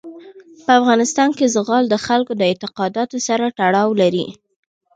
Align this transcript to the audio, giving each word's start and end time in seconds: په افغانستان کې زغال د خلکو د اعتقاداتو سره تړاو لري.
په 0.65 0.71
افغانستان 0.79 1.29
کې 1.37 1.45
زغال 1.55 1.83
د 1.89 1.95
خلکو 2.05 2.33
د 2.37 2.41
اعتقاداتو 2.49 3.17
سره 3.27 3.45
تړاو 3.59 3.89
لري. 4.01 4.25